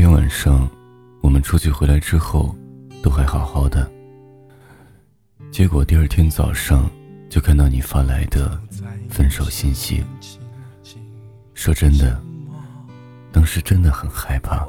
[0.00, 0.66] 天晚上，
[1.20, 2.56] 我们出去回来之后，
[3.02, 3.86] 都还好好的。
[5.50, 6.90] 结果第二天早上，
[7.28, 8.58] 就看到你发来的
[9.10, 10.02] 分手信息。
[11.52, 12.18] 说真的，
[13.30, 14.66] 当时真的很害怕。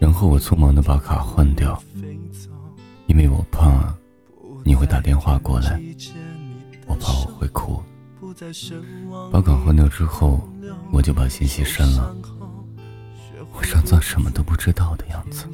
[0.00, 1.78] 然后我匆忙的把卡换掉，
[3.04, 3.94] 因为我怕
[4.64, 5.78] 你会打电话过来，
[6.86, 7.82] 我怕我会哭。
[9.30, 10.48] 把卡换掉之后，
[10.90, 12.16] 我就把信息删了。
[13.52, 15.46] 我装作什么都不知道的样子，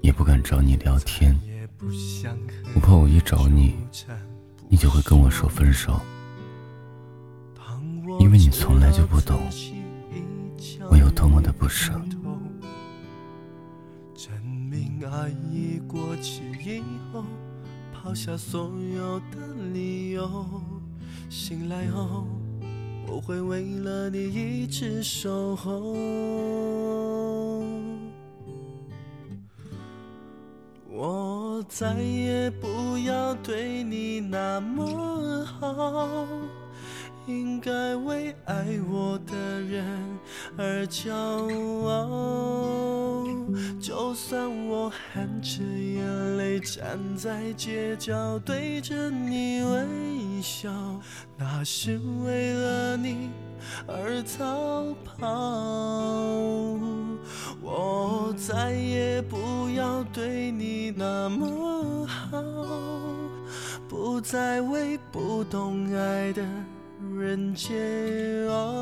[0.00, 1.38] 也不敢找你聊天。
[2.74, 3.74] 我怕我一找你，
[4.68, 6.00] 你就会跟我说分手，
[8.18, 9.40] 因为你从来就不懂
[10.90, 11.92] 我有多么的不舍。
[14.14, 16.82] 证明爱已过期以
[17.12, 17.24] 后，
[17.92, 20.46] 抛下所有的理由，
[21.28, 22.26] 醒来后。
[23.06, 24.18] 我会为了你
[24.62, 25.94] 一直守候，
[30.88, 36.26] 我再也不要对你那么好。
[37.26, 40.18] 应该为爱我的人
[40.56, 41.12] 而骄
[41.86, 42.89] 傲，
[43.80, 50.70] 就算我含着眼泪站在街角对着你微笑，
[51.36, 53.30] 那是为了你
[53.86, 55.26] 而逃跑。
[57.62, 62.42] 我再也不要对你那么好，
[63.88, 66.42] 不再为不懂爱的。
[67.18, 68.79] 人煎熬，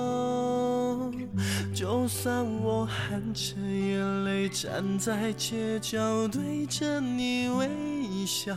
[2.08, 8.56] 就算我含着眼泪站在街角对着你微笑，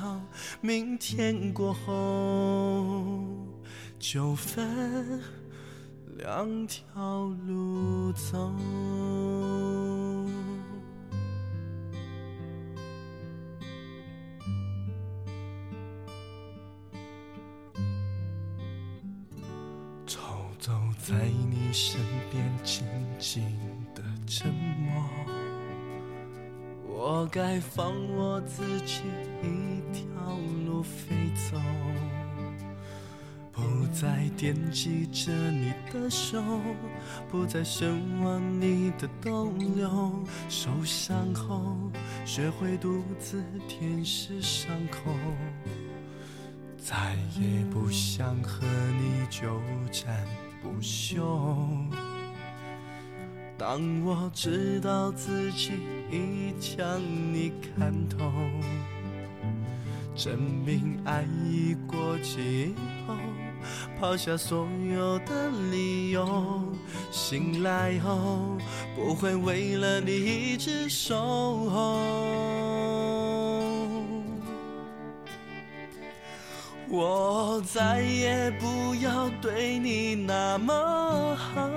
[0.62, 3.04] 明天过后
[4.00, 5.22] 就分
[6.18, 8.54] 两条路走。
[20.62, 21.16] 走在
[21.50, 22.00] 你身
[22.30, 22.86] 边，静
[23.18, 23.44] 静
[23.96, 25.04] 的沉默。
[26.88, 29.02] 我该放我自己
[29.42, 30.06] 一条
[30.68, 31.58] 路飞走，
[33.52, 36.44] 不再惦记着你的手，
[37.32, 37.90] 不再奢
[38.24, 40.14] 望你的逗留。
[40.48, 41.76] 受伤后，
[42.24, 45.12] 学会独自舔舐伤口。
[46.78, 48.66] 再也不想和
[49.00, 49.48] 你纠
[49.92, 50.26] 缠
[50.62, 51.68] 不休。
[53.58, 55.74] 当我知道自己
[56.10, 58.32] 已将你看透，
[60.16, 62.76] 证明爱已过期以
[63.08, 63.16] 后，
[64.00, 66.64] 抛下所有的理由，
[67.12, 68.58] 醒来后
[68.96, 71.16] 不会为了你一直守
[71.70, 72.91] 候。
[76.94, 81.70] 我再也不要对你那么好，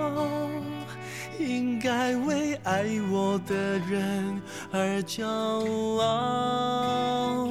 [1.39, 4.43] 应该为爱我的人
[4.73, 5.25] 而骄
[6.01, 7.49] 傲。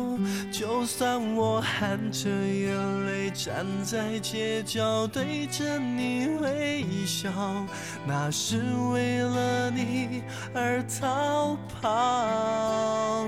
[0.52, 7.31] 就算我含着眼泪站在街角对着你微笑，
[8.06, 10.22] 那是为了你
[10.53, 13.25] 而逃跑。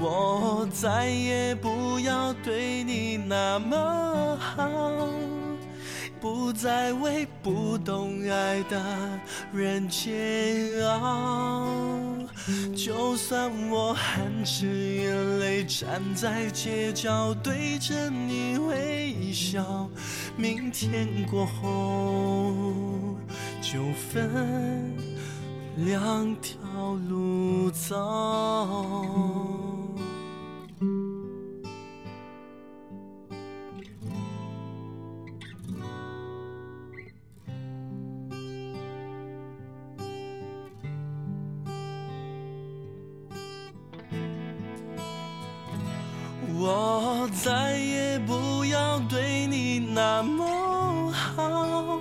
[0.00, 1.68] 我再也不
[3.28, 5.06] 那么好，
[6.18, 8.82] 不再为不懂爱的
[9.52, 11.68] 人煎熬。
[12.74, 19.90] 就算我含着眼泪站在街角对着你微笑，
[20.34, 22.54] 明天过后
[23.60, 23.78] 就
[24.10, 24.96] 分
[25.76, 26.58] 两条
[27.10, 28.97] 路走。
[49.98, 52.00] 那么好，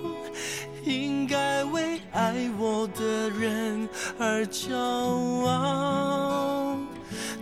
[0.86, 3.90] 应该为爱我的人
[4.20, 4.78] 而骄
[5.48, 6.78] 傲。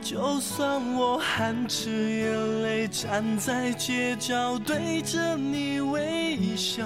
[0.02, 6.86] 就算我含着眼泪站在街角对着你微笑，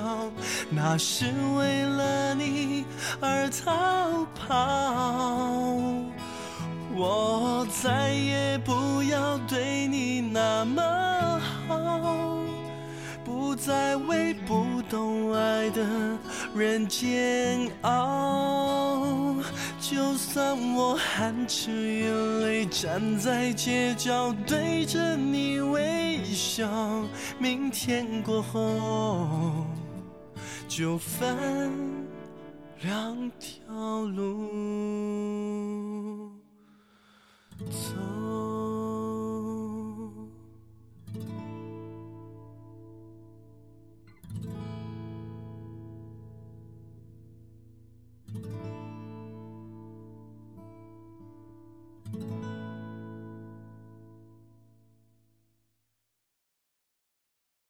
[0.71, 1.25] 那是
[1.55, 2.85] 为了你
[3.21, 5.77] 而逃跑。
[6.95, 10.81] 我再也不要对你那么，
[13.59, 15.85] 再为不懂爱的
[16.55, 19.35] 人煎熬。
[19.79, 26.69] 就算我含着眼泪站在街角对着你微笑，
[27.37, 29.65] 明天过后
[30.67, 31.81] 就分
[32.81, 34.49] 两条路
[37.69, 38.18] 走。